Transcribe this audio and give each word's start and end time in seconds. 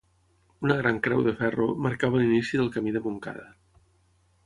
Una 0.67 0.77
gran 0.79 0.97
creu 1.09 1.21
de 1.27 1.35
ferro 1.43 1.69
marcava 1.89 2.25
l'inici 2.25 2.63
del 2.63 2.75
camí 2.79 2.99
de 2.99 3.07
Montcada. 3.07 3.49